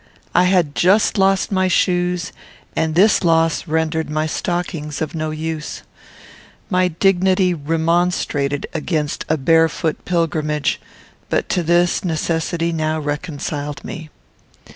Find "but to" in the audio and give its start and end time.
11.29-11.61